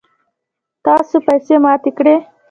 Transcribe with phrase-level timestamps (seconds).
[0.85, 2.17] تاسو پیسی ماتی کړئ